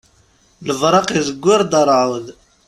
Lberq 0.67 1.07
izewwir-d 1.19 1.73
rreεḍ. 1.83 2.25